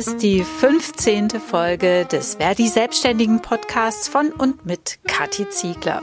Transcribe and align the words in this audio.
ist 0.00 0.22
die 0.22 0.42
15. 0.42 1.28
Folge 1.28 2.06
des 2.10 2.36
Verdi 2.36 2.68
Selbstständigen 2.68 3.42
Podcasts 3.42 4.08
von 4.08 4.32
und 4.32 4.64
mit 4.64 4.98
Kathi 5.06 5.46
Ziegler. 5.50 6.00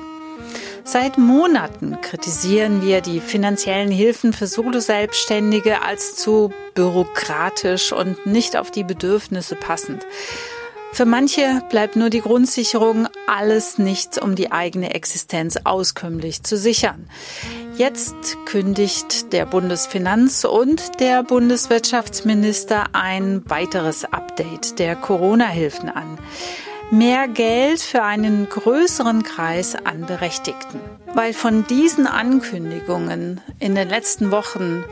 Seit 0.84 1.18
Monaten 1.18 2.00
kritisieren 2.02 2.84
wir 2.84 3.02
die 3.02 3.20
finanziellen 3.20 3.90
Hilfen 3.90 4.34
für 4.34 4.46
Solo-Selbstständige 4.46 5.82
als 5.82 6.16
zu 6.16 6.54
bürokratisch 6.76 7.92
und 7.92 8.28
nicht 8.28 8.56
auf 8.56 8.70
die 8.70 8.84
Bedürfnisse 8.84 9.56
passend. 9.56 10.06
Für 10.94 11.06
manche 11.06 11.64
bleibt 11.72 11.96
nur 11.96 12.12
die 12.12 12.22
Grundsicherung 12.22 13.08
alles 13.26 13.80
nichts, 13.80 14.22
um 14.22 14.36
die 14.36 14.52
eigene 14.52 14.94
Existenz 14.94 15.58
auskömmlich 15.64 16.44
zu 16.44 16.56
sichern. 16.56 17.10
Jetzt 17.78 18.44
kündigt 18.46 19.32
der 19.34 19.46
Bundesfinanz- 19.46 20.48
und 20.48 21.00
der 21.00 21.22
Bundeswirtschaftsminister 21.22 22.86
ein 22.94 23.48
weiteres 23.48 24.04
Update 24.04 24.80
der 24.80 24.96
Corona-Hilfen 24.96 25.88
an. 25.90 26.18
Mehr 26.90 27.28
Geld 27.28 27.80
für 27.80 28.02
einen 28.02 28.50
größeren 28.50 29.22
Kreis 29.22 29.76
an 29.76 30.08
Berechtigten. 30.08 30.80
Weil 31.14 31.34
von 31.34 31.68
diesen 31.68 32.08
Ankündigungen 32.08 33.42
in 33.60 33.76
den 33.76 33.90
letzten 33.90 34.32
Wochen 34.32 34.84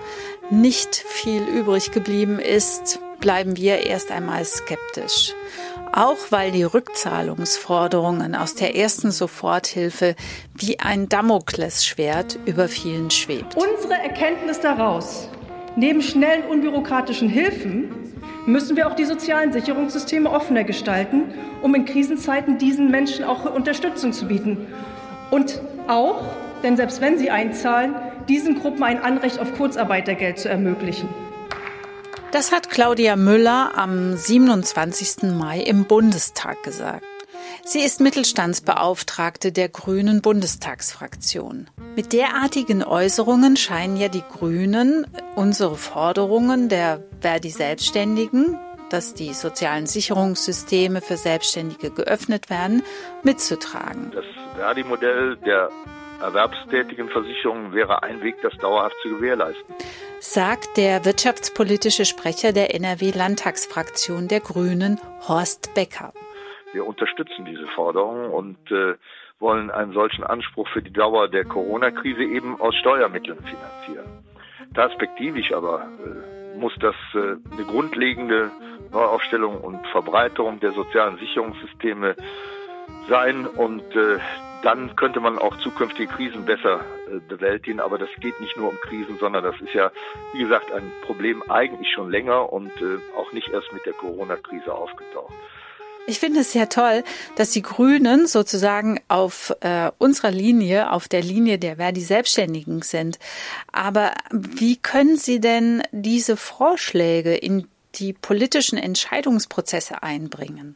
nicht 0.51 0.95
viel 0.95 1.41
übrig 1.41 1.91
geblieben 1.91 2.37
ist, 2.37 2.99
bleiben 3.19 3.57
wir 3.57 3.83
erst 3.87 4.11
einmal 4.11 4.45
skeptisch 4.45 5.33
auch 5.95 6.17
weil 6.29 6.51
die 6.51 6.63
Rückzahlungsforderungen 6.63 8.35
aus 8.35 8.53
der 8.53 8.75
ersten 8.75 9.11
Soforthilfe 9.11 10.15
wie 10.53 10.79
ein 10.79 11.07
Damoklesschwert 11.07 12.37
über 12.45 12.67
vielen 12.67 13.09
schwebt. 13.09 13.55
Unsere 13.55 13.93
Erkenntnis 13.93 14.59
daraus, 14.59 15.29
neben 15.77 16.01
schnellen 16.01 16.43
unbürokratischen 16.49 17.29
Hilfen 17.29 18.13
müssen 18.45 18.75
wir 18.75 18.87
auch 18.87 18.95
die 18.95 19.05
sozialen 19.05 19.53
Sicherungssysteme 19.53 20.29
offener 20.29 20.65
gestalten, 20.65 21.33
um 21.61 21.73
in 21.73 21.85
Krisenzeiten 21.85 22.57
diesen 22.57 22.91
Menschen 22.91 23.23
auch 23.23 23.45
Unterstützung 23.55 24.11
zu 24.11 24.27
bieten. 24.27 24.67
Und 25.31 25.61
auch, 25.87 26.21
denn 26.61 26.75
selbst 26.75 26.99
wenn 26.99 27.17
sie 27.17 27.31
einzahlen, 27.31 27.95
diesen 28.27 28.59
Gruppen 28.59 28.83
ein 28.83 29.01
Anrecht 29.01 29.39
auf 29.39 29.53
Kurzarbeitergeld 29.53 30.39
zu 30.39 30.49
ermöglichen. 30.49 31.07
Das 32.35 32.51
hat 32.51 32.69
Claudia 32.69 33.15
Müller 33.15 33.77
am 33.77 34.17
27. 34.17 35.31
Mai 35.37 35.61
im 35.61 35.85
Bundestag 35.85 36.63
gesagt. 36.63 37.05
Sie 37.63 37.79
ist 37.79 38.01
Mittelstandsbeauftragte 38.01 39.53
der 39.53 39.69
Grünen 39.69 40.21
Bundestagsfraktion. 40.21 41.69
Mit 41.95 42.11
derartigen 42.11 42.83
Äußerungen 42.83 43.55
scheinen 43.55 43.95
ja 43.95 44.09
die 44.09 44.21
Grünen 44.33 45.07
unsere 45.35 45.77
Forderungen 45.77 46.67
der 46.67 47.01
Verdi 47.21 47.51
Selbstständigen, 47.51 48.59
dass 48.89 49.13
die 49.13 49.33
sozialen 49.33 49.87
Sicherungssysteme 49.87 50.99
für 50.99 51.15
Selbstständige 51.15 51.89
geöffnet 51.89 52.49
werden, 52.49 52.83
mitzutragen. 53.23 54.11
Das 54.13 54.25
Verdi-Modell 54.57 55.37
der 55.37 55.69
erwerbstätigen 56.21 57.09
Versicherung 57.09 57.73
wäre 57.73 58.03
ein 58.03 58.21
Weg, 58.21 58.35
das 58.41 58.55
dauerhaft 58.57 58.95
zu 59.01 59.09
gewährleisten 59.09 59.75
sagt 60.33 60.77
der 60.77 61.05
wirtschaftspolitische 61.05 62.03
Sprecher 62.03 62.51
der 62.51 62.73
NRW-Landtagsfraktion 62.73 64.27
der 64.27 64.39
Grünen, 64.39 64.99
Horst 65.27 65.73
Becker. 65.75 66.13
Wir 66.73 66.85
unterstützen 66.85 67.45
diese 67.45 67.67
Forderung 67.67 68.31
und 68.31 68.57
äh, 68.71 68.95
wollen 69.39 69.69
einen 69.69 69.93
solchen 69.93 70.23
Anspruch 70.23 70.67
für 70.69 70.81
die 70.81 70.91
Dauer 70.91 71.27
der 71.27 71.45
Corona-Krise 71.45 72.23
eben 72.23 72.59
aus 72.59 72.75
Steuermitteln 72.75 73.37
finanzieren. 73.37 74.23
Perspektivisch 74.73 75.53
aber 75.53 75.87
äh, 76.03 76.57
muss 76.57 76.73
das 76.79 76.95
äh, 77.13 77.35
eine 77.53 77.65
grundlegende 77.67 78.51
Neuaufstellung 78.91 79.61
und 79.61 79.85
Verbreiterung 79.87 80.59
der 80.59 80.71
sozialen 80.71 81.17
Sicherungssysteme 81.17 82.15
sein 83.07 83.45
und 83.45 83.83
äh, 83.95 84.17
dann 84.63 84.95
könnte 84.95 85.19
man 85.19 85.37
auch 85.37 85.57
zukünftige 85.57 86.11
Krisen 86.11 86.45
besser 86.45 86.81
äh, 87.07 87.19
bewältigen. 87.19 87.79
Aber 87.79 87.97
das 87.97 88.09
geht 88.19 88.39
nicht 88.41 88.57
nur 88.57 88.69
um 88.69 88.77
Krisen, 88.79 89.17
sondern 89.19 89.43
das 89.43 89.55
ist 89.61 89.73
ja, 89.73 89.91
wie 90.33 90.39
gesagt, 90.39 90.71
ein 90.71 90.91
Problem 91.05 91.43
eigentlich 91.49 91.91
schon 91.93 92.09
länger 92.09 92.51
und 92.51 92.71
äh, 92.81 92.97
auch 93.17 93.31
nicht 93.31 93.49
erst 93.49 93.71
mit 93.73 93.85
der 93.85 93.93
Corona-Krise 93.93 94.73
aufgetaucht. 94.73 95.33
Ich 96.07 96.19
finde 96.19 96.41
es 96.41 96.51
sehr 96.51 96.69
toll, 96.69 97.03
dass 97.35 97.49
die 97.49 97.63
Grünen 97.63 98.27
sozusagen 98.27 98.99
auf 99.07 99.51
äh, 99.61 99.91
unserer 99.97 100.29
Linie, 100.29 100.91
auf 100.91 101.07
der 101.07 101.21
Linie 101.21 101.57
der 101.57 101.77
Verdi 101.77 102.01
Selbstständigen 102.01 102.83
sind. 102.83 103.17
Aber 103.71 104.13
wie 104.31 104.77
können 104.77 105.17
Sie 105.17 105.39
denn 105.39 105.81
diese 105.91 106.37
Vorschläge 106.37 107.35
in 107.35 107.67
die 107.95 108.13
politischen 108.13 108.77
Entscheidungsprozesse 108.77 110.03
einbringen? 110.03 110.75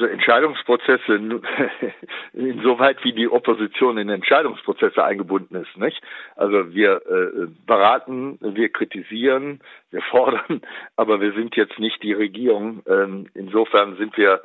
Also 0.00 0.10
Entscheidungsprozesse, 0.10 1.12
insoweit 2.32 3.04
wie 3.04 3.12
die 3.12 3.28
Opposition 3.28 3.98
in 3.98 4.08
Entscheidungsprozesse 4.08 5.04
eingebunden 5.04 5.56
ist, 5.56 5.76
nicht? 5.76 6.00
Also 6.36 6.72
wir 6.72 7.02
äh, 7.06 7.48
beraten, 7.66 8.38
wir 8.40 8.70
kritisieren, 8.70 9.60
wir 9.90 10.00
fordern, 10.10 10.62
aber 10.96 11.20
wir 11.20 11.34
sind 11.34 11.54
jetzt 11.54 11.78
nicht 11.78 12.02
die 12.02 12.14
Regierung. 12.14 12.82
Ähm, 12.86 13.26
insofern 13.34 13.98
sind 13.98 14.16
wir 14.16 14.40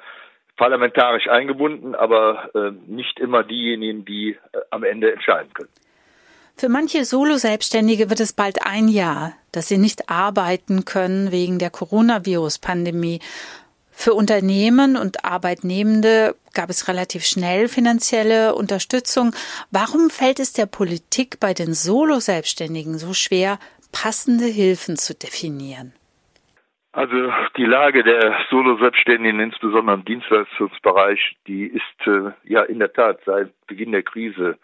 parlamentarisch 0.57 1.29
eingebunden, 1.29 1.95
aber 1.95 2.49
äh, 2.53 2.71
nicht 2.91 3.17
immer 3.21 3.43
diejenigen, 3.43 4.03
die 4.03 4.31
äh, 4.31 4.59
am 4.71 4.83
Ende 4.83 5.13
entscheiden 5.13 5.53
können. 5.53 5.69
Für 6.57 6.67
manche 6.67 7.05
Solo-Selbstständige 7.05 8.09
wird 8.09 8.19
es 8.19 8.33
bald 8.33 8.65
ein 8.65 8.89
Jahr, 8.89 9.33
dass 9.53 9.69
sie 9.69 9.77
nicht 9.77 10.09
arbeiten 10.09 10.83
können 10.83 11.31
wegen 11.31 11.59
der 11.59 11.69
Coronavirus-Pandemie. 11.69 13.21
Für 13.97 14.13
Unternehmen 14.13 14.97
und 14.97 15.25
Arbeitnehmende 15.25 16.35
gab 16.53 16.69
es 16.69 16.87
relativ 16.87 17.23
schnell 17.23 17.67
finanzielle 17.67 18.53
Unterstützung. 18.53 19.31
Warum 19.71 20.09
fällt 20.09 20.39
es 20.39 20.53
der 20.53 20.65
Politik 20.65 21.39
bei 21.39 21.53
den 21.53 21.73
Solo-Selbstständigen 21.73 22.97
so 22.97 23.13
schwer, 23.13 23.57
passende 23.91 24.45
Hilfen 24.45 24.97
zu 24.97 25.15
definieren? 25.15 25.93
Also 26.91 27.31
die 27.57 27.65
Lage 27.65 28.03
der 28.03 28.37
Solo-Selbstständigen, 28.49 29.39
insbesondere 29.39 29.95
im 29.95 30.05
Dienstleistungsbereich, 30.05 31.37
die 31.47 31.65
ist 31.65 32.07
äh, 32.07 32.31
ja 32.43 32.63
in 32.63 32.79
der 32.79 32.93
Tat 32.93 33.19
seit 33.25 33.49
Beginn 33.67 33.91
der 33.91 34.03
Krise 34.03 34.57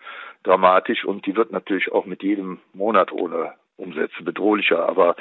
dramatisch 0.44 1.03
und 1.03 1.25
die 1.25 1.36
wird 1.36 1.52
natürlich 1.52 1.92
auch 1.92 2.06
mit 2.06 2.22
jedem 2.22 2.59
Monat 2.74 3.12
ohne 3.12 3.53
Umsätze 3.77 4.23
bedrohlicher. 4.23 4.87
Aber 4.87 5.15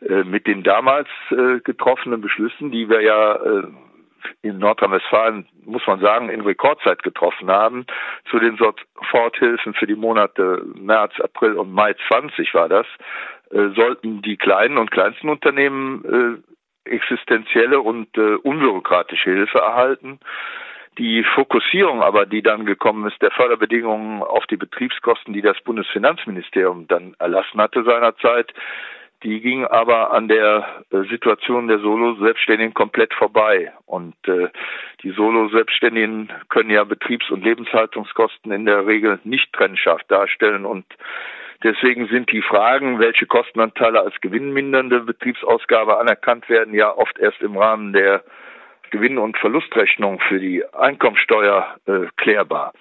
äh, 0.00 0.24
mit 0.24 0.46
den 0.46 0.62
damals 0.62 1.08
äh, 1.30 1.60
getroffenen 1.60 2.20
Beschlüssen, 2.20 2.70
die 2.70 2.88
wir 2.88 3.02
ja 3.02 3.34
äh, 3.34 3.62
in 4.42 4.58
Nordrhein-Westfalen, 4.58 5.46
muss 5.64 5.86
man 5.86 6.00
sagen, 6.00 6.28
in 6.28 6.40
Rekordzeit 6.42 7.02
getroffen 7.02 7.50
haben, 7.50 7.86
zu 8.30 8.38
den 8.38 8.56
Soforthilfen 8.56 9.74
für 9.74 9.86
die 9.86 9.96
Monate 9.96 10.62
März, 10.74 11.20
April 11.20 11.54
und 11.54 11.72
Mai 11.72 11.94
20 12.08 12.54
war 12.54 12.68
das, 12.68 12.86
äh, 13.50 13.68
sollten 13.74 14.22
die 14.22 14.36
kleinen 14.36 14.78
und 14.78 14.90
kleinsten 14.90 15.28
Unternehmen 15.28 16.42
äh, 16.84 16.90
existenzielle 16.90 17.80
und 17.80 18.16
äh, 18.16 18.36
unbürokratische 18.36 19.30
Hilfe 19.30 19.58
erhalten. 19.58 20.18
Die 21.00 21.24
Fokussierung 21.24 22.02
aber, 22.02 22.26
die 22.26 22.42
dann 22.42 22.66
gekommen 22.66 23.08
ist, 23.08 23.22
der 23.22 23.30
Förderbedingungen 23.30 24.22
auf 24.22 24.46
die 24.48 24.58
Betriebskosten, 24.58 25.32
die 25.32 25.40
das 25.40 25.58
Bundesfinanzministerium 25.62 26.88
dann 26.88 27.16
erlassen 27.18 27.58
hatte 27.58 27.84
seinerzeit, 27.84 28.52
die 29.22 29.40
ging 29.40 29.64
aber 29.64 30.12
an 30.12 30.28
der 30.28 30.84
äh, 30.90 31.04
Situation 31.08 31.68
der 31.68 31.78
Solo-Selbstständigen 31.78 32.74
komplett 32.74 33.14
vorbei. 33.14 33.72
Und 33.86 34.14
äh, 34.28 34.48
die 35.02 35.12
Solo-Selbstständigen 35.12 36.30
können 36.50 36.68
ja 36.68 36.84
Betriebs- 36.84 37.30
und 37.30 37.44
Lebenshaltungskosten 37.44 38.52
in 38.52 38.66
der 38.66 38.86
Regel 38.86 39.20
nicht 39.24 39.50
trennscharf 39.54 40.02
darstellen. 40.04 40.66
Und 40.66 40.84
deswegen 41.62 42.08
sind 42.08 42.30
die 42.30 42.42
Fragen, 42.42 42.98
welche 42.98 43.24
Kostenanteile 43.24 44.02
als 44.02 44.20
gewinnmindernde 44.20 45.00
Betriebsausgabe 45.00 45.98
anerkannt 45.98 46.50
werden, 46.50 46.74
ja 46.74 46.94
oft 46.94 47.18
erst 47.18 47.40
im 47.40 47.56
Rahmen 47.56 47.94
der 47.94 48.22
Gewinn- 48.90 49.18
und 49.18 49.36
Verlustrechnung 49.38 50.20
für 50.28 50.38
die 50.38 50.64
Einkommensteuer 50.74 51.76
äh, 51.86 52.06
klärbar. 52.16 52.72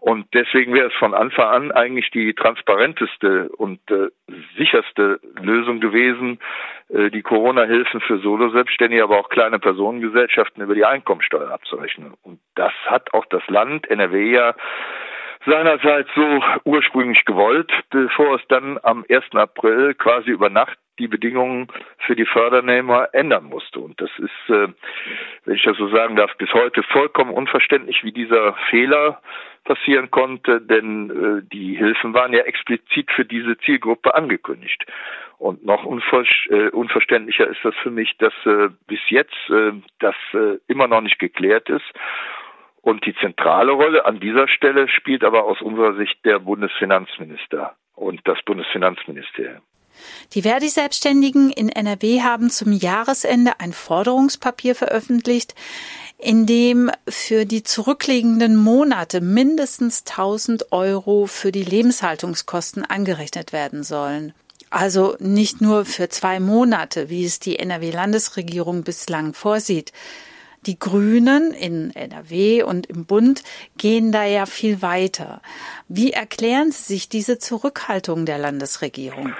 Und 0.00 0.26
deswegen 0.34 0.74
wäre 0.74 0.88
es 0.88 0.94
von 0.94 1.14
Anfang 1.14 1.46
an 1.46 1.72
eigentlich 1.72 2.10
die 2.10 2.34
transparenteste 2.34 3.48
und 3.50 3.78
äh, 3.90 4.08
sicherste 4.56 5.20
Lösung 5.40 5.80
gewesen, 5.80 6.40
äh, 6.88 7.10
die 7.10 7.22
Corona-Hilfen 7.22 8.00
für 8.00 8.18
Solo-Selbstständige, 8.18 9.04
aber 9.04 9.18
auch 9.18 9.28
kleine 9.28 9.58
Personengesellschaften 9.58 10.62
über 10.62 10.74
die 10.74 10.84
Einkommensteuer 10.84 11.50
abzurechnen. 11.50 12.14
Und 12.22 12.40
das 12.56 12.72
hat 12.86 13.14
auch 13.14 13.26
das 13.26 13.46
Land 13.48 13.88
NRW 13.88 14.32
ja 14.32 14.54
seinerseits 15.46 16.08
so 16.14 16.42
ursprünglich 16.64 17.24
gewollt, 17.24 17.72
bevor 17.90 18.36
es 18.36 18.42
dann 18.48 18.78
am 18.82 19.04
1. 19.08 19.24
April 19.34 19.94
quasi 19.94 20.30
über 20.30 20.50
Nacht 20.50 20.78
die 20.98 21.08
Bedingungen 21.08 21.68
für 21.98 22.16
die 22.16 22.26
Fördernehmer 22.26 23.08
ändern 23.12 23.44
musste. 23.44 23.80
Und 23.80 24.00
das 24.00 24.10
ist, 24.18 24.50
äh, 24.50 24.68
wenn 25.44 25.54
ich 25.54 25.62
das 25.62 25.76
so 25.76 25.88
sagen 25.88 26.16
darf, 26.16 26.36
bis 26.36 26.52
heute 26.52 26.82
vollkommen 26.82 27.32
unverständlich, 27.32 28.04
wie 28.04 28.12
dieser 28.12 28.54
Fehler 28.70 29.20
passieren 29.64 30.10
konnte, 30.10 30.60
denn 30.60 31.10
äh, 31.10 31.48
die 31.52 31.76
Hilfen 31.76 32.14
waren 32.14 32.32
ja 32.32 32.40
explizit 32.40 33.10
für 33.12 33.24
diese 33.24 33.56
Zielgruppe 33.58 34.14
angekündigt. 34.14 34.84
Und 35.38 35.64
noch 35.64 35.84
äh, 35.84 36.68
unverständlicher 36.68 37.48
ist 37.48 37.64
das 37.64 37.74
für 37.82 37.90
mich, 37.90 38.16
dass 38.18 38.32
bis 38.86 39.00
jetzt 39.08 39.34
das 39.98 40.14
immer 40.68 40.86
noch 40.86 41.00
nicht 41.00 41.18
geklärt 41.18 41.68
ist. 41.68 41.84
Und 42.80 43.04
die 43.06 43.14
zentrale 43.16 43.72
Rolle 43.72 44.04
an 44.04 44.20
dieser 44.20 44.46
Stelle 44.46 44.88
spielt 44.88 45.24
aber 45.24 45.44
aus 45.44 45.60
unserer 45.60 45.94
Sicht 45.94 46.24
der 46.24 46.38
Bundesfinanzminister 46.38 47.74
und 47.96 48.20
das 48.28 48.40
Bundesfinanzministerium. 48.44 49.62
Die 50.34 50.42
Verdi-Selbstständigen 50.42 51.50
in 51.50 51.68
NRW 51.68 52.22
haben 52.22 52.50
zum 52.50 52.72
Jahresende 52.72 53.60
ein 53.60 53.72
Forderungspapier 53.72 54.74
veröffentlicht, 54.74 55.54
in 56.18 56.46
dem 56.46 56.90
für 57.08 57.44
die 57.44 57.64
zurückliegenden 57.64 58.56
Monate 58.56 59.20
mindestens 59.20 60.04
1000 60.08 60.72
Euro 60.72 61.26
für 61.26 61.50
die 61.50 61.64
Lebenshaltungskosten 61.64 62.84
angerechnet 62.84 63.52
werden 63.52 63.82
sollen. 63.82 64.32
Also 64.70 65.16
nicht 65.18 65.60
nur 65.60 65.84
für 65.84 66.08
zwei 66.08 66.40
Monate, 66.40 67.10
wie 67.10 67.24
es 67.24 67.40
die 67.40 67.58
NRW-Landesregierung 67.58 68.84
bislang 68.84 69.34
vorsieht. 69.34 69.92
Die 70.64 70.78
Grünen 70.78 71.52
in 71.52 71.94
NRW 71.94 72.62
und 72.62 72.86
im 72.86 73.04
Bund 73.04 73.42
gehen 73.76 74.12
da 74.12 74.24
ja 74.24 74.46
viel 74.46 74.80
weiter. 74.80 75.42
Wie 75.88 76.12
erklären 76.12 76.70
Sie 76.70 76.94
sich 76.94 77.08
diese 77.08 77.38
Zurückhaltung 77.38 78.26
der 78.26 78.38
Landesregierung? 78.38 79.34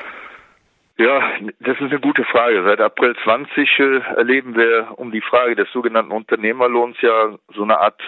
Ja, 1.03 1.21
das 1.59 1.81
ist 1.81 1.91
eine 1.91 1.99
gute 1.99 2.23
Frage. 2.23 2.63
Seit 2.63 2.81
April 2.81 3.17
20 3.25 3.79
äh, 3.81 3.99
erleben 4.15 4.55
wir 4.55 4.87
um 4.95 5.11
die 5.11 5.21
Frage 5.21 5.57
des 5.57 5.69
sogenannten 5.73 6.13
Unternehmerlohns 6.13 6.97
ja 7.01 7.37
so 7.53 7.65
eine 7.65 7.81
Art 7.81 8.01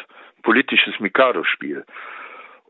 politisches 0.44 1.00
Mikado-Spiel. 1.00 1.85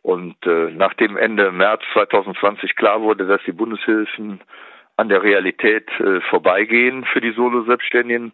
Und 0.01 0.37
äh, 0.47 0.71
nachdem 0.73 1.19
Ende 1.19 1.53
März 1.53 1.83
2020 1.93 2.75
klar 2.75 3.03
wurde, 3.03 3.27
dass 3.27 3.43
die 3.45 3.53
Bundeshilfen 3.53 4.41
an 4.97 5.11
der 5.11 5.23
Realität 5.23 5.91
äh, 6.01 6.23
vorbeigehen 6.31 7.05
für 7.05 7.21
die 7.21 7.33
Solo-Selbstständigen, 7.33 8.33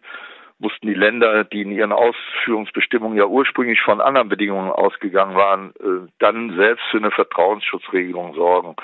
mussten 0.59 0.87
die 0.87 0.93
Länder, 0.93 1.43
die 1.43 1.63
in 1.63 1.71
ihren 1.71 1.91
Ausführungsbestimmungen 1.91 3.17
ja 3.17 3.25
ursprünglich 3.25 3.81
von 3.81 3.99
anderen 3.99 4.29
Bedingungen 4.29 4.71
ausgegangen 4.71 5.35
waren, 5.35 5.73
äh, 5.81 6.07
dann 6.19 6.55
selbst 6.55 6.85
für 6.89 6.97
eine 6.97 7.11
Vertrauensschutzregelung 7.11 8.35
sorgen. 8.35 8.75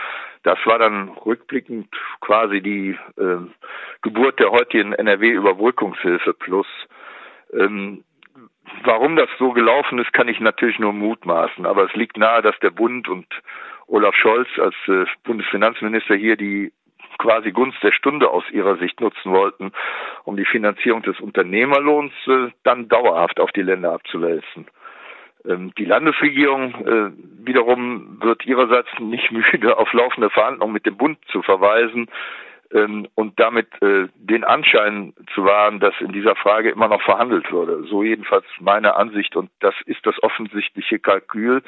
Das 0.48 0.66
war 0.66 0.80
dann 0.80 1.10
rückblickend 1.10 1.90
quasi 2.22 2.62
die 2.62 2.98
äh, 3.18 3.38
Geburt 4.02 4.40
der 4.40 4.50
heutigen 4.52 4.94
NRW-Überbrückungshilfe 4.94 6.34
Plus. 6.36 6.68
Ähm, 7.52 8.06
warum 8.86 9.18
das 9.18 9.28
so 9.40 9.52
gelaufen 9.52 10.00
ist, 10.00 10.14
kann 10.14 10.30
ich 10.30 10.40
natürlich 10.40 10.80
nur 10.80 10.94
mutmaßen. 10.94 11.66
Aber 11.66 11.84
es 11.84 11.94
liegt 11.96 12.16
nahe, 12.16 12.42
dass 12.42 12.58
der 12.60 12.70
Bund 12.70 13.10
und 13.10 13.28
Olaf 13.88 14.16
Scholz 14.16 14.48
als 14.58 14.76
äh, 14.88 15.04
Bundesfinanzminister 15.26 16.16
hier 16.16 16.38
die 16.38 16.72
quasi 17.18 17.52
Gunst 17.52 17.84
der 17.84 17.92
Stunde 17.92 18.30
aus 18.30 18.50
ihrer 18.50 18.78
Sicht 18.78 19.02
nutzen 19.02 19.34
wollten, 19.34 19.74
um 20.24 20.38
die 20.38 20.46
Finanzierung 20.46 21.02
des 21.02 21.20
Unternehmerlohns 21.20 22.14
äh, 22.28 22.52
dann 22.64 22.88
dauerhaft 22.88 23.42
auf 23.42 23.52
die 23.52 23.64
Länder 23.64 23.92
abzuwälzen. 23.92 24.66
Ähm, 25.46 25.74
die 25.78 25.86
Landesregierung 25.86 26.74
äh, 26.86 27.12
wiederum 27.46 28.18
wird 28.22 28.46
ihrerseits 28.46 28.90
nicht 29.00 29.32
müde, 29.52 29.78
auf 29.78 29.92
laufende 29.94 30.30
Verhandlungen 30.30 30.74
mit 30.74 30.86
dem 30.86 30.98
Bund 30.98 31.18
zu 31.32 31.42
verweisen, 31.42 32.08
ähm, 32.74 33.08
und 33.16 33.40
damit 33.40 33.68
äh, 33.82 34.08
den 34.16 34.44
Anschein 34.44 35.14
zu 35.34 35.46
wahren, 35.46 35.80
dass 35.80 35.94
in 36.02 36.12
dieser 36.12 36.36
Frage 36.36 36.70
immer 36.70 36.90
noch 36.90 37.02
verhandelt 37.02 37.50
würde. 37.52 37.84
So 37.90 38.04
jedenfalls 38.04 38.46
meine 38.60 38.96
Ansicht 38.98 39.38
und 39.38 39.50
das 39.62 39.74
ist 39.86 40.06
das 40.06 40.22
offensichtliche 40.22 41.00
Kalkül, 41.00 41.64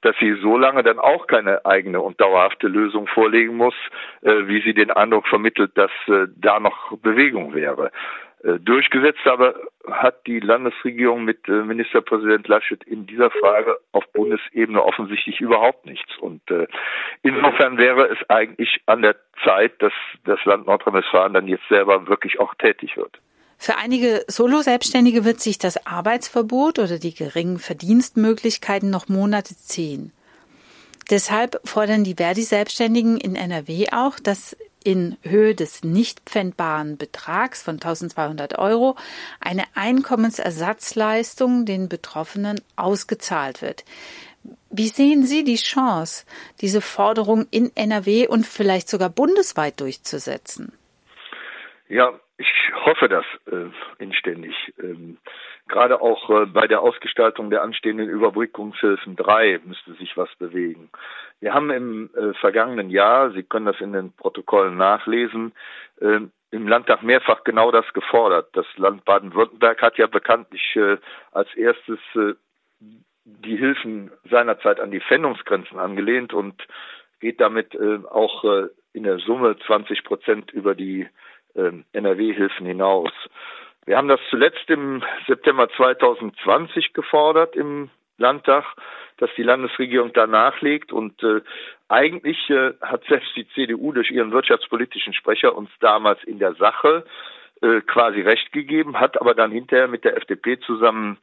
dass 0.00 0.16
sie 0.18 0.34
so 0.42 0.56
lange 0.58 0.82
dann 0.82 0.98
auch 0.98 1.28
keine 1.28 1.64
eigene 1.64 2.00
und 2.00 2.20
dauerhafte 2.20 2.66
Lösung 2.66 3.06
vorlegen 3.06 3.56
muss, 3.56 3.74
äh, 4.22 4.48
wie 4.48 4.60
sie 4.62 4.74
den 4.74 4.90
Eindruck 4.90 5.28
vermittelt, 5.28 5.70
dass 5.76 5.90
da 6.06 6.58
noch 6.58 6.96
Bewegung 6.98 7.54
wäre. 7.54 7.92
Äh, 8.42 8.58
durchgesetzt 8.58 9.26
aber 9.26 9.54
hat 9.90 10.26
die 10.26 10.40
Landesregierung 10.40 11.24
mit 11.24 11.46
äh, 11.46 11.62
Ministerpräsident 11.62 12.48
Laschet 12.48 12.82
in 12.84 13.06
dieser 13.06 13.30
Frage 13.30 13.76
auf 13.92 14.04
Bundesebene 14.12 14.82
offensichtlich 14.82 15.40
überhaupt 15.40 15.84
nichts. 15.84 16.16
Und 16.18 16.40
äh, 16.50 16.66
insofern 17.22 17.76
wäre 17.76 18.08
es 18.08 18.18
eigentlich 18.30 18.80
an 18.86 19.02
der 19.02 19.16
Zeit, 19.44 19.82
dass 19.82 19.92
das 20.24 20.42
Land 20.46 20.66
Nordrhein-Westfalen 20.66 21.34
dann 21.34 21.48
jetzt 21.48 21.68
selber 21.68 22.08
wirklich 22.08 22.40
auch 22.40 22.54
tätig 22.54 22.96
wird. 22.96 23.18
Für 23.58 23.76
einige 23.76 24.24
Solo-Selbstständige 24.26 25.26
wird 25.26 25.40
sich 25.40 25.58
das 25.58 25.86
Arbeitsverbot 25.86 26.78
oder 26.78 26.98
die 26.98 27.14
geringen 27.14 27.58
Verdienstmöglichkeiten 27.58 28.88
noch 28.88 29.08
Monate 29.08 29.54
ziehen. 29.54 30.12
Deshalb 31.10 31.60
fordern 31.64 32.04
die 32.04 32.14
Verdi-Selbstständigen 32.14 33.18
in 33.18 33.36
NRW 33.36 33.88
auch, 33.92 34.18
dass 34.18 34.56
in 34.84 35.16
Höhe 35.22 35.54
des 35.54 35.84
nicht 35.84 36.20
pfändbaren 36.20 36.96
Betrags 36.96 37.62
von 37.62 37.74
1200 37.74 38.58
Euro 38.58 38.96
eine 39.40 39.64
Einkommensersatzleistung 39.74 41.66
den 41.66 41.88
Betroffenen 41.88 42.60
ausgezahlt 42.76 43.62
wird. 43.62 43.84
Wie 44.70 44.88
sehen 44.88 45.24
Sie 45.24 45.44
die 45.44 45.56
Chance, 45.56 46.24
diese 46.60 46.80
Forderung 46.80 47.46
in 47.50 47.70
NRW 47.74 48.26
und 48.28 48.46
vielleicht 48.46 48.88
sogar 48.88 49.10
bundesweit 49.10 49.80
durchzusetzen? 49.80 50.72
Ja, 51.88 52.18
ich 52.38 52.48
hoffe 52.86 53.08
das 53.08 53.24
äh, 53.50 54.02
inständig. 54.02 54.54
Ähm, 54.80 55.18
gerade 55.68 56.00
auch 56.00 56.30
äh, 56.30 56.46
bei 56.46 56.66
der 56.66 56.80
Ausgestaltung 56.80 57.50
der 57.50 57.62
anstehenden 57.62 58.08
Überbrückungshilfen 58.08 59.16
3 59.16 59.60
müsste 59.64 59.92
sich 59.94 60.16
was 60.16 60.34
bewegen. 60.36 60.88
Wir 61.40 61.54
haben 61.54 61.70
im 61.70 62.10
äh, 62.14 62.34
vergangenen 62.34 62.90
Jahr, 62.90 63.30
Sie 63.32 63.42
können 63.42 63.66
das 63.66 63.80
in 63.80 63.92
den 63.92 64.12
Protokollen 64.12 64.76
nachlesen, 64.76 65.52
äh, 66.00 66.20
im 66.50 66.68
Landtag 66.68 67.02
mehrfach 67.02 67.44
genau 67.44 67.70
das 67.70 67.90
gefordert. 67.92 68.48
Das 68.52 68.66
Land 68.76 69.04
Baden-Württemberg 69.04 69.80
hat 69.80 69.98
ja 69.98 70.06
bekanntlich 70.06 70.76
äh, 70.76 70.98
als 71.32 71.52
erstes 71.54 71.98
äh, 72.14 72.34
die 73.24 73.56
Hilfen 73.56 74.10
seinerzeit 74.28 74.80
an 74.80 74.90
die 74.90 75.00
Pfändungsgrenzen 75.00 75.78
angelehnt 75.78 76.34
und 76.34 76.66
geht 77.20 77.40
damit 77.40 77.74
äh, 77.74 78.00
auch 78.10 78.44
äh, 78.44 78.68
in 78.92 79.04
der 79.04 79.18
Summe 79.18 79.56
20 79.66 80.04
Prozent 80.04 80.50
über 80.50 80.74
die 80.74 81.08
äh, 81.54 81.72
NRW-Hilfen 81.92 82.66
hinaus. 82.66 83.12
Wir 83.86 83.96
haben 83.96 84.08
das 84.08 84.20
zuletzt 84.28 84.68
im 84.68 85.02
September 85.26 85.68
2020 85.70 86.92
gefordert 86.92 87.56
im 87.56 87.90
Landtag 88.20 88.76
dass 89.20 89.30
die 89.36 89.42
Landesregierung 89.42 90.12
da 90.12 90.26
nachlegt. 90.26 90.92
Und 90.92 91.22
äh, 91.22 91.42
eigentlich 91.88 92.50
äh, 92.50 92.72
hat 92.80 93.04
selbst 93.08 93.30
die 93.36 93.46
CDU 93.48 93.92
durch 93.92 94.10
ihren 94.10 94.32
wirtschaftspolitischen 94.32 95.12
Sprecher 95.12 95.54
uns 95.54 95.70
damals 95.80 96.22
in 96.24 96.38
der 96.38 96.54
Sache 96.54 97.04
äh, 97.62 97.82
quasi 97.82 98.22
recht 98.22 98.50
gegeben, 98.52 98.98
hat 98.98 99.20
aber 99.20 99.34
dann 99.34 99.52
hinterher 99.52 99.88
mit 99.88 100.04
der 100.04 100.16
FDP 100.16 100.58
zusammen 100.60 101.18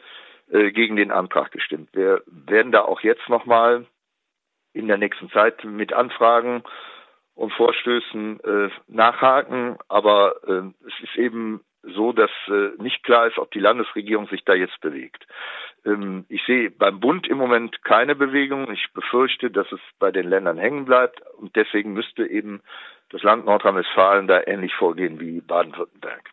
äh, 0.52 0.72
gegen 0.72 0.96
den 0.96 1.12
Antrag 1.12 1.52
gestimmt. 1.52 1.90
Wir 1.94 2.22
werden 2.28 2.72
da 2.72 2.82
auch 2.82 3.02
jetzt 3.02 3.28
nochmal 3.28 3.86
in 4.74 4.88
der 4.88 4.98
nächsten 4.98 5.30
Zeit 5.32 5.64
mit 5.64 5.92
Anfragen 5.92 6.64
und 7.34 7.52
Vorstößen 7.54 8.40
äh, 8.42 8.70
nachhaken, 8.88 9.78
aber 9.88 10.36
äh, 10.48 10.88
es 10.88 11.04
ist 11.04 11.16
eben 11.18 11.62
so, 11.82 12.12
dass 12.12 12.32
äh, 12.48 12.82
nicht 12.82 13.04
klar 13.04 13.28
ist, 13.28 13.38
ob 13.38 13.52
die 13.52 13.60
Landesregierung 13.60 14.28
sich 14.28 14.44
da 14.44 14.54
jetzt 14.54 14.80
bewegt. 14.82 15.26
Ähm, 15.88 16.26
ich 16.30 16.42
sehe 16.46 16.70
beim 16.70 17.00
Bund 17.00 17.28
im 17.28 17.38
Moment 17.38 17.84
keine 17.84 18.16
Bewegung. 18.16 18.72
Ich 18.72 18.88
befürchte, 18.94 19.50
dass 19.50 19.72
es 19.72 19.80
bei 20.00 20.12
den 20.12 20.30
Ländern 20.30 20.58
hängen 20.58 20.86
bleibt 20.86 21.22
und 21.38 21.56
deswegen 21.56 21.94
müsste 21.94 22.26
eben 22.26 22.62
das 23.10 23.24
Land 23.24 23.46
Nordrhein-Westfalen 23.46 24.28
da 24.28 24.42
ähnlich 24.46 24.74
vorgehen 24.76 25.20
wie 25.20 25.40
Baden-Württemberg. 25.40 26.30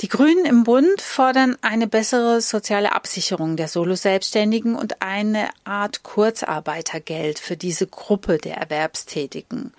Die 0.00 0.08
Grünen 0.08 0.44
im 0.44 0.62
Bund 0.62 1.00
fordern 1.00 1.56
eine 1.60 1.88
bessere 1.88 2.40
soziale 2.40 2.92
Absicherung 2.92 3.56
der 3.56 3.66
Solo-Selbstständigen 3.66 4.76
und 4.76 5.02
eine 5.02 5.48
Art 5.64 6.04
Kurzarbeitergeld 6.04 7.40
für 7.40 7.56
diese 7.56 7.88
Gruppe 7.88 8.38
der 8.38 8.58
Erwerbstätigen. 8.58 9.72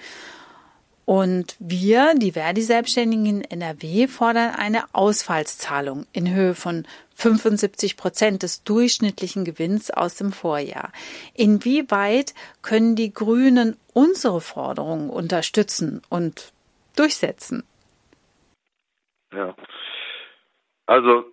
Und 1.09 1.55
wir, 1.57 2.13
die 2.15 2.33
Verdi-Selbstständigen 2.33 3.25
in 3.25 3.41
NRW, 3.41 4.07
fordern 4.07 4.53
eine 4.55 4.83
Ausfallszahlung 4.93 6.05
in 6.13 6.31
Höhe 6.31 6.53
von 6.53 6.85
75 7.15 7.97
Prozent 7.97 8.43
des 8.43 8.63
durchschnittlichen 8.63 9.43
Gewinns 9.43 9.89
aus 9.89 10.17
dem 10.17 10.31
Vorjahr. 10.31 10.91
Inwieweit 11.33 12.35
können 12.61 12.95
die 12.95 13.11
Grünen 13.11 13.75
unsere 13.95 14.39
Forderungen 14.39 15.09
unterstützen 15.09 16.03
und 16.09 16.53
durchsetzen? 16.95 17.63
Ja, 19.33 19.55
also 20.85 21.25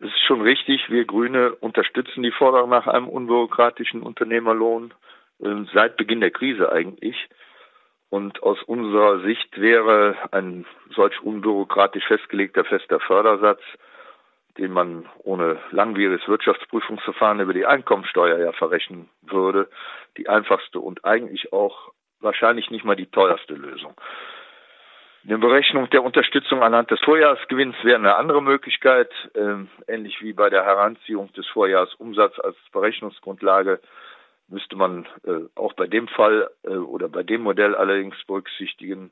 es 0.00 0.08
ist 0.08 0.26
schon 0.26 0.42
richtig, 0.42 0.90
wir 0.90 1.06
Grüne 1.06 1.54
unterstützen 1.54 2.22
die 2.22 2.32
Forderung 2.32 2.68
nach 2.68 2.86
einem 2.86 3.08
unbürokratischen 3.08 4.02
Unternehmerlohn 4.02 4.92
äh, 5.40 5.64
seit 5.72 5.96
Beginn 5.96 6.20
der 6.20 6.32
Krise 6.32 6.70
eigentlich. 6.70 7.16
Und 8.12 8.42
aus 8.42 8.62
unserer 8.64 9.20
Sicht 9.20 9.58
wäre 9.58 10.14
ein 10.32 10.66
solch 10.94 11.18
unbürokratisch 11.22 12.04
festgelegter 12.04 12.62
fester 12.62 13.00
Fördersatz, 13.00 13.62
den 14.58 14.70
man 14.70 15.08
ohne 15.22 15.58
langwieriges 15.70 16.28
Wirtschaftsprüfungsverfahren 16.28 17.40
über 17.40 17.54
die 17.54 17.64
Einkommensteuer 17.64 18.36
ja 18.38 18.52
verrechnen 18.52 19.08
würde, 19.22 19.66
die 20.18 20.28
einfachste 20.28 20.78
und 20.78 21.06
eigentlich 21.06 21.54
auch 21.54 21.90
wahrscheinlich 22.20 22.70
nicht 22.70 22.84
mal 22.84 22.96
die 22.96 23.10
teuerste 23.10 23.54
Lösung. 23.54 23.94
Eine 25.24 25.38
Berechnung 25.38 25.88
der 25.88 26.04
Unterstützung 26.04 26.62
anhand 26.62 26.90
des 26.90 27.00
Vorjahresgewinns 27.00 27.76
wäre 27.82 27.96
eine 27.96 28.16
andere 28.16 28.42
Möglichkeit, 28.42 29.10
äh, 29.32 29.54
ähnlich 29.90 30.20
wie 30.20 30.34
bei 30.34 30.50
der 30.50 30.66
Heranziehung 30.66 31.32
des 31.32 31.46
Vorjahresumsatzes 31.46 32.40
als 32.40 32.56
Berechnungsgrundlage 32.72 33.80
müsste 34.52 34.76
man 34.76 35.06
äh, 35.24 35.40
auch 35.56 35.72
bei 35.72 35.86
dem 35.86 36.06
Fall 36.06 36.50
äh, 36.62 36.68
oder 36.68 37.08
bei 37.08 37.22
dem 37.22 37.42
Modell 37.42 37.74
allerdings 37.74 38.16
berücksichtigen, 38.26 39.10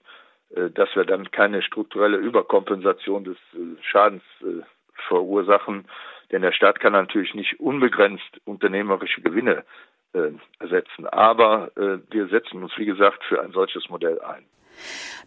äh, 0.55 0.71
dass 0.71 0.95
wir 0.95 1.05
dann 1.05 1.31
keine 1.31 1.63
strukturelle 1.63 2.19
Überkompensation 2.19 3.25
des 3.25 3.37
äh, 3.55 3.83
Schadens 3.83 4.23
äh, 4.43 4.63
verursachen, 5.09 5.87
denn 6.31 6.43
der 6.43 6.53
Staat 6.53 6.79
kann 6.79 6.93
natürlich 6.93 7.35
nicht 7.35 7.59
unbegrenzt 7.59 8.41
unternehmerische 8.45 9.23
Gewinne 9.23 9.65
äh, 10.13 10.31
ersetzen. 10.59 11.07
Aber 11.07 11.71
wir 11.75 12.29
setzen 12.29 12.63
uns, 12.63 12.77
wie 12.77 12.85
gesagt, 12.85 13.25
für 13.25 13.41
ein 13.43 13.53
solches 13.53 13.89
Modell 13.89 14.21
ein. 14.21 14.45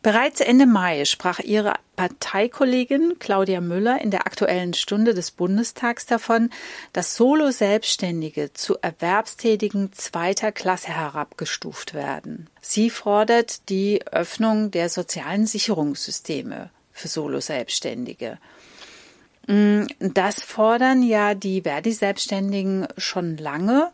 Bereits 0.02 0.42
Ende 0.42 0.66
Mai 0.66 1.06
sprach 1.06 1.40
ihre 1.40 1.76
Parteikollegin 1.96 3.20
Claudia 3.20 3.62
Müller 3.62 4.02
in 4.02 4.12
der 4.12 4.26
Aktuellen 4.26 4.74
Stunde 4.74 5.14
des 5.14 5.32
Bundestags 5.32 6.06
davon, 6.06 6.50
dass 6.92 7.16
Solo-Selbstständige 7.16 8.52
zu 8.54 8.78
Erwerbstätigen 8.82 9.94
zweiter 9.94 10.52
Klasse 10.52 10.90
herabgestuft 10.90 11.94
werden. 11.94 12.50
Sie 12.62 12.90
fordert 12.90 13.70
die 13.70 14.06
Öffnung 14.12 14.72
der 14.72 14.90
sozialen 14.90 15.46
Sicherungssysteme 15.46 16.70
für 16.92 17.08
Solo-Selbstständige. 17.08 18.40
Mm, 19.48 19.86
das 20.00 20.42
fordern 20.42 21.04
ja 21.04 21.34
die 21.34 21.62
Verdi-Selbstständigen 21.62 22.88
schon 22.98 23.38
lange 23.38 23.92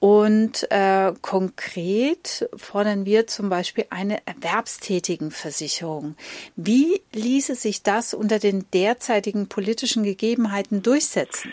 und 0.00 0.66
äh, 0.70 1.12
konkret 1.22 2.48
fordern 2.56 3.04
wir 3.04 3.26
zum 3.26 3.48
Beispiel 3.50 3.84
eine 3.90 4.18
Erwerbstätigenversicherung. 4.26 6.16
Wie 6.56 7.00
ließe 7.12 7.54
sich 7.54 7.82
das 7.82 8.14
unter 8.14 8.38
den 8.38 8.64
derzeitigen 8.72 9.48
politischen 9.48 10.04
Gegebenheiten 10.04 10.82
durchsetzen? 10.82 11.52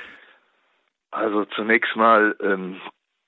Also 1.12 1.46
zunächst 1.46 1.96
mal 1.96 2.36
ähm, 2.42 2.82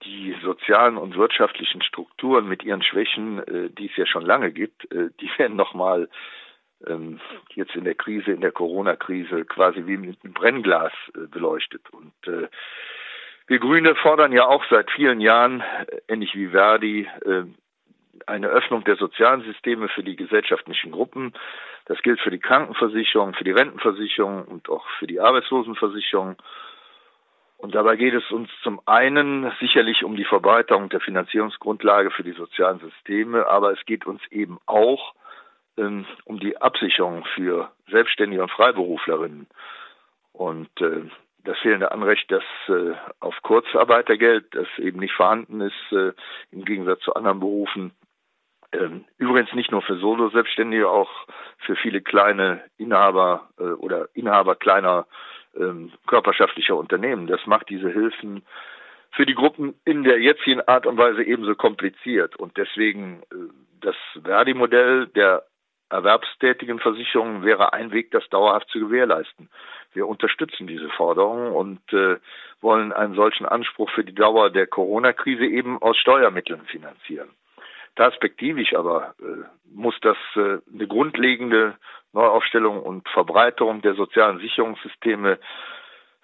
die 0.04 0.36
sozialen 0.44 0.98
und 0.98 1.16
wirtschaftlichen 1.16 1.82
Strukturen 1.82 2.48
mit 2.48 2.64
ihren 2.64 2.84
Schwächen, 2.84 3.40
äh, 3.40 3.70
die 3.70 3.88
es 3.88 3.98
ja 3.98 4.06
schon 4.06 4.26
lange 4.26 4.52
gibt, 4.52 4.92
äh, 4.92 5.10
die 5.20 5.30
werden 5.38 5.56
nochmal 5.56 6.10
ähm, 6.86 7.20
jetzt 7.56 7.76
in 7.76 7.86
der 7.86 7.96
Krise, 7.96 8.32
in 8.32 8.42
der 8.42 8.52
Corona-Krise 8.52 9.46
quasi 9.46 9.86
wie 9.86 9.98
mit 9.98 10.24
einem 10.24 10.34
Brennglas 10.34 10.94
äh, 11.16 11.28
beleuchtet. 11.28 11.82
Und 11.92 12.14
äh, 12.28 12.48
wir 13.48 13.60
Grüne 13.60 13.96
fordern 13.96 14.34
ja 14.34 14.46
auch 14.46 14.64
seit 14.70 14.92
vielen 14.92 15.22
Jahren, 15.22 15.62
äh, 15.62 16.02
ähnlich 16.08 16.36
wie 16.36 16.50
Verdi, 16.50 17.08
äh, 17.26 17.44
eine 18.26 18.48
Öffnung 18.48 18.84
der 18.84 18.98
sozialen 18.98 19.42
Systeme 19.44 19.88
für 19.88 20.04
die 20.04 20.16
gesellschaftlichen 20.16 20.92
Gruppen. 20.92 21.34
Das 21.86 22.02
gilt 22.02 22.20
für 22.20 22.32
die 22.32 22.40
Krankenversicherung, 22.40 23.34
für 23.34 23.46
die 23.46 23.52
Rentenversicherung 23.52 24.44
und 24.46 24.70
auch 24.70 24.86
für 25.00 25.08
die 25.08 25.22
Arbeitslosenversicherung. 25.22 26.36
Und 27.58 27.74
dabei 27.74 27.96
geht 27.96 28.14
es 28.14 28.30
uns 28.32 28.50
zum 28.64 28.82
einen 28.86 29.52
sicherlich 29.60 30.04
um 30.04 30.16
die 30.16 30.26
Verbreiterung 30.26 30.90
der 30.90 31.00
Finanzierungsgrundlage 31.00 32.12
für 32.12 32.24
die 32.24 32.34
sozialen 32.34 32.80
Systeme, 32.80 33.48
aber 33.48 33.72
es 33.72 33.84
geht 33.86 34.06
uns 34.06 34.22
eben 34.30 34.60
auch 34.66 35.14
ähm, 35.78 36.06
um 36.26 36.40
die 36.40 36.58
Absicherung 36.62 37.24
für 37.34 37.72
Selbstständige 37.90 38.44
und 38.44 38.52
Freiberuflerinnen. 38.52 39.48
Und 40.34 40.70
äh, 40.82 41.10
das 41.48 41.58
fehlende 41.60 41.92
Anrecht, 41.92 42.30
das 42.30 42.44
äh, 42.68 42.94
auf 43.20 43.36
Kurzarbeitergeld, 43.42 44.54
das 44.54 44.68
eben 44.78 45.00
nicht 45.00 45.14
vorhanden 45.14 45.62
ist, 45.62 45.92
äh, 45.92 46.12
im 46.52 46.66
Gegensatz 46.66 47.00
zu 47.02 47.14
anderen 47.14 47.40
Berufen. 47.40 47.94
Ähm, 48.74 49.06
übrigens 49.18 49.54
nicht 49.54 49.72
nur 49.72 49.82
für 49.82 49.98
Solo-Selbstständige, 49.98 50.90
auch 50.90 51.10
für 51.60 51.78
viele 51.78 52.02
kleine 52.02 52.62
Inhaber 52.78 53.50
äh, 53.58 53.64
oder 53.64 54.10
Inhaber 54.14 54.56
kleiner 54.56 55.08
ähm, 55.56 55.94
körperschaftlicher 56.06 56.76
Unternehmen. 56.76 57.28
Das 57.28 57.46
macht 57.46 57.70
diese 57.70 57.90
Hilfen 57.90 58.46
für 59.12 59.26
die 59.26 59.36
Gruppen 59.36 59.74
in 59.86 60.04
der 60.04 60.20
jetzigen 60.20 60.62
Art 60.68 60.86
und 60.86 60.98
Weise 60.98 61.24
ebenso 61.24 61.56
kompliziert. 61.56 62.36
Und 62.36 62.58
deswegen 62.58 63.24
äh, 63.32 63.36
das 63.80 63.96
Verdi-Modell 64.22 65.08
der 65.08 65.44
erwerbstätigen 65.90 66.80
Versicherungen 66.80 67.44
wäre 67.44 67.72
ein 67.72 67.92
Weg, 67.92 68.12
das 68.12 68.28
dauerhaft 68.30 68.70
zu 68.70 68.80
gewährleisten. 68.80 69.50
Wir 69.98 70.08
unterstützen 70.08 70.68
diese 70.68 70.90
Forderung 70.90 71.54
und 71.54 71.82
äh, 71.92 72.18
wollen 72.62 72.94
einen 72.94 73.16
solchen 73.16 73.48
Anspruch 73.48 73.90
für 73.90 74.04
die 74.04 74.14
Dauer 74.14 74.52
der 74.52 74.68
Corona-Krise 74.68 75.44
eben 75.44 75.82
aus 75.82 75.98
Steuermitteln 75.98 76.62
finanzieren. 76.68 77.30
Perspektivisch 77.96 78.76
aber 78.76 79.16
äh, 79.20 79.44
muss 79.74 79.96
das 80.02 80.18
äh, 80.36 80.60
eine 80.72 80.88
grundlegende 80.88 81.78
Neuaufstellung 82.14 82.84
und 82.84 83.10
Verbreiterung 83.10 83.82
der 83.82 83.96
sozialen 83.96 84.38
Sicherungssysteme 84.38 85.40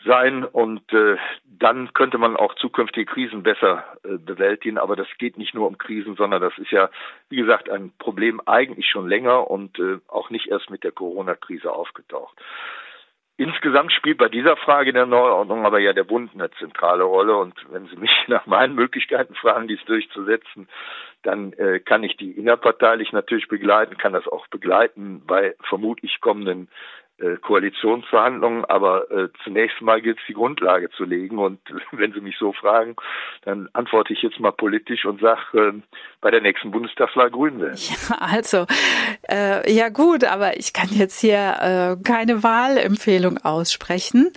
sein 0.06 0.44
und 0.44 0.94
äh, 0.94 1.18
dann 1.46 1.94
könnte 1.94 2.20
man 2.20 2.36
auch 2.36 2.54
zukünftige 2.54 3.12
Krisen 3.12 3.42
besser 3.42 3.84
äh, 4.04 4.18
bewältigen. 4.18 4.78
Aber 4.78 4.96
das 4.96 5.08
geht 5.18 5.40
nicht 5.40 5.56
nur 5.56 5.66
um 5.66 5.80
Krisen, 5.80 6.16
sondern 6.16 6.44
das 6.44 6.56
ist 6.60 6.70
ja, 6.70 6.92
wie 7.30 7.38
gesagt, 7.38 7.72
ein 7.72 7.92
Problem 7.98 8.40
eigentlich 8.46 8.88
schon 8.88 9.10
länger 9.10 9.50
und 9.50 9.80
äh, 9.80 9.98
auch 10.10 10.30
nicht 10.30 10.46
erst 10.46 10.70
mit 10.70 10.84
der 10.84 10.92
Corona-Krise 10.92 11.72
aufgetaucht. 11.72 12.38
Insgesamt 13.36 13.92
spielt 13.92 14.20
bei 14.20 14.30
dieser 14.30 14.56
Frage 14.58 14.94
der 14.94 15.08
Neuordnung 15.08 15.66
aber 15.66 15.80
ja 15.80 15.94
der 15.94 16.04
Bund 16.04 16.32
eine 16.36 16.52
zentrale 16.52 17.04
Rolle. 17.04 17.36
Und 17.36 17.56
wenn 17.72 17.88
Sie 17.88 17.96
mich 17.96 18.12
nach 18.28 18.46
meinen 18.46 18.76
Möglichkeiten 18.76 19.34
fragen, 19.34 19.68
dies 19.68 19.84
durchzusetzen, 19.86 20.68
dann 21.24 21.54
äh, 21.54 21.80
kann 21.80 22.04
ich 22.04 22.16
die 22.18 22.32
innerparteilich 22.32 23.12
natürlich 23.12 23.48
begleiten, 23.48 23.98
kann 23.98 24.14
das 24.14 24.28
auch 24.28 24.46
begleiten 24.48 25.24
bei 25.26 25.56
vermutlich 25.64 26.22
kommenden 26.22 26.70
Koalitionsverhandlungen, 27.42 28.66
aber 28.66 29.10
äh, 29.12 29.30
zunächst 29.44 29.82
mal 29.82 30.02
gilt 30.02 30.18
es, 30.20 30.26
die 30.28 30.34
Grundlage 30.34 30.90
zu 30.92 31.04
legen. 31.04 31.38
Und 31.38 31.60
wenn 31.92 32.12
Sie 32.12 32.22
mich 32.22 32.38
so 32.38 32.54
fragen, 32.54 32.96
dann 33.44 33.70
antworte 33.74 34.14
ich 34.14 34.22
jetzt 34.22 34.40
mal 34.40 34.52
politisch 34.52 35.06
und 35.06 35.22
sage, 35.22 35.42
äh, 35.54 35.74
bei 36.22 36.32
der 36.32 36.42
nächsten 36.42 36.72
Bundestagswahl 36.72 37.30
grün 37.30 37.62
wählen. 37.62 37.76
Ja, 37.78 38.18
also, 38.18 38.66
äh, 39.30 39.72
ja 39.72 39.90
gut, 39.90 40.24
aber 40.24 40.58
ich 40.58 40.74
kann 40.74 40.90
jetzt 40.92 41.20
hier 41.20 41.98
äh, 42.00 42.04
keine 42.04 42.44
Wahlempfehlung 42.44 43.38
aussprechen 43.38 44.32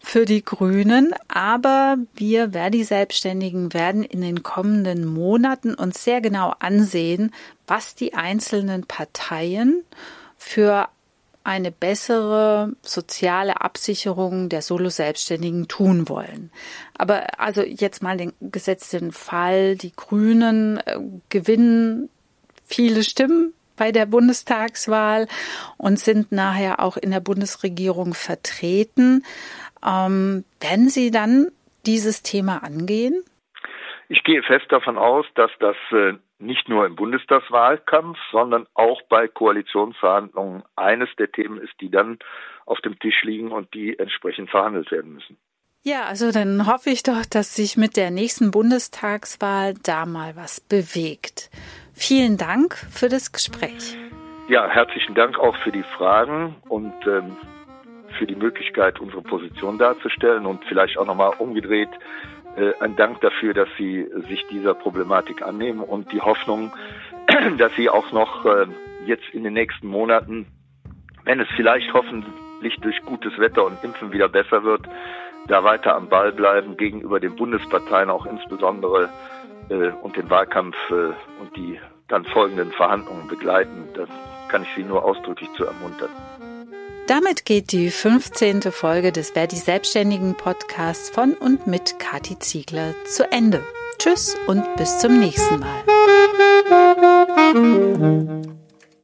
für 0.00 0.24
die 0.24 0.44
Grünen, 0.44 1.14
aber 1.28 1.96
wir 2.14 2.50
Verdi-Selbstständigen 2.50 3.74
werden 3.74 4.04
in 4.04 4.20
den 4.20 4.42
kommenden 4.42 5.06
Monaten 5.06 5.74
uns 5.74 6.04
sehr 6.04 6.20
genau 6.20 6.54
ansehen, 6.60 7.32
was 7.66 7.94
die 7.94 8.14
einzelnen 8.14 8.86
Parteien 8.86 9.84
für 10.36 10.88
eine 11.44 11.70
bessere 11.70 12.72
soziale 12.82 13.60
Absicherung 13.60 14.48
der 14.48 14.62
Solo-Selbstständigen 14.62 15.68
tun 15.68 16.08
wollen. 16.08 16.50
Aber 16.96 17.40
also 17.40 17.62
jetzt 17.62 18.02
mal 18.02 18.16
den 18.16 18.32
gesetzten 18.40 19.12
Fall, 19.12 19.76
die 19.76 19.92
Grünen 19.92 20.78
äh, 20.78 20.98
gewinnen 21.28 22.08
viele 22.64 23.02
Stimmen 23.02 23.54
bei 23.76 23.92
der 23.92 24.06
Bundestagswahl 24.06 25.26
und 25.76 25.98
sind 25.98 26.32
nachher 26.32 26.80
auch 26.80 26.96
in 26.96 27.10
der 27.10 27.20
Bundesregierung 27.20 28.14
vertreten. 28.14 29.24
Ähm, 29.84 30.44
werden 30.60 30.88
Sie 30.88 31.10
dann 31.10 31.48
dieses 31.86 32.22
Thema 32.22 32.62
angehen? 32.62 33.22
Ich 34.08 34.24
gehe 34.24 34.42
fest 34.42 34.66
davon 34.68 34.98
aus, 34.98 35.26
dass 35.34 35.50
das 35.58 35.76
äh, 35.90 36.12
nicht 36.42 36.68
nur 36.68 36.86
im 36.86 36.96
Bundestagswahlkampf, 36.96 38.18
sondern 38.30 38.66
auch 38.74 39.00
bei 39.08 39.28
Koalitionsverhandlungen 39.28 40.62
eines 40.76 41.08
der 41.18 41.30
Themen 41.30 41.58
ist, 41.58 41.72
die 41.80 41.90
dann 41.90 42.18
auf 42.66 42.80
dem 42.80 42.98
Tisch 42.98 43.22
liegen 43.22 43.52
und 43.52 43.72
die 43.74 43.98
entsprechend 43.98 44.50
verhandelt 44.50 44.90
werden 44.90 45.14
müssen. 45.14 45.36
Ja, 45.84 46.04
also 46.04 46.30
dann 46.30 46.66
hoffe 46.66 46.90
ich 46.90 47.02
doch, 47.02 47.24
dass 47.28 47.56
sich 47.56 47.76
mit 47.76 47.96
der 47.96 48.12
nächsten 48.12 48.52
Bundestagswahl 48.52 49.74
da 49.82 50.06
mal 50.06 50.36
was 50.36 50.60
bewegt. 50.60 51.50
Vielen 51.92 52.36
Dank 52.36 52.76
für 52.76 53.08
das 53.08 53.32
Gespräch. 53.32 53.96
Ja, 54.48 54.68
herzlichen 54.68 55.14
Dank 55.14 55.38
auch 55.38 55.56
für 55.64 55.72
die 55.72 55.82
Fragen 55.96 56.54
und 56.68 56.94
ähm, 57.06 57.36
für 58.18 58.26
die 58.26 58.36
Möglichkeit, 58.36 59.00
unsere 59.00 59.22
Position 59.22 59.78
darzustellen 59.78 60.46
und 60.46 60.64
vielleicht 60.66 60.98
auch 60.98 61.06
nochmal 61.06 61.32
umgedreht 61.38 61.88
ein 62.80 62.96
Dank 62.96 63.20
dafür, 63.20 63.54
dass 63.54 63.68
Sie 63.78 64.06
sich 64.28 64.46
dieser 64.48 64.74
Problematik 64.74 65.42
annehmen 65.42 65.80
und 65.80 66.12
die 66.12 66.20
Hoffnung, 66.20 66.72
dass 67.58 67.74
Sie 67.76 67.88
auch 67.88 68.12
noch 68.12 68.44
äh, 68.44 68.66
jetzt 69.06 69.28
in 69.32 69.44
den 69.44 69.54
nächsten 69.54 69.86
Monaten, 69.86 70.46
wenn 71.24 71.40
es 71.40 71.48
vielleicht 71.56 71.92
hoffentlich 71.92 72.76
durch 72.80 73.00
gutes 73.02 73.38
Wetter 73.38 73.64
und 73.64 73.82
Impfen 73.82 74.12
wieder 74.12 74.28
besser 74.28 74.64
wird, 74.64 74.86
da 75.48 75.64
weiter 75.64 75.94
am 75.96 76.08
Ball 76.08 76.32
bleiben 76.32 76.76
gegenüber 76.76 77.20
den 77.20 77.36
Bundesparteien 77.36 78.10
auch 78.10 78.26
insbesondere 78.26 79.08
äh, 79.68 79.90
und 80.02 80.16
den 80.16 80.30
Wahlkampf 80.30 80.76
äh, 80.90 81.12
und 81.40 81.56
die 81.56 81.78
dann 82.08 82.24
folgenden 82.26 82.72
Verhandlungen 82.72 83.28
begleiten. 83.28 83.88
Das 83.94 84.08
kann 84.48 84.62
ich 84.62 84.68
Sie 84.76 84.84
nur 84.84 85.04
ausdrücklich 85.04 85.48
zu 85.56 85.64
ermuntern. 85.64 86.10
Damit 87.06 87.44
geht 87.44 87.72
die 87.72 87.90
15. 87.90 88.62
Folge 88.72 89.12
des 89.12 89.30
Verdi 89.30 89.56
Selbstständigen 89.56 90.34
Podcasts 90.34 91.10
von 91.10 91.34
und 91.34 91.66
mit 91.66 91.98
Kati 91.98 92.38
Ziegler 92.38 92.94
zu 93.06 93.30
Ende. 93.30 93.64
Tschüss 93.98 94.36
und 94.46 94.64
bis 94.76 94.98
zum 94.98 95.18
nächsten 95.18 95.58
Mal. 95.60 95.82